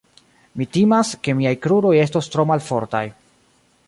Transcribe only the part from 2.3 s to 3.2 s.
tro malfortaj.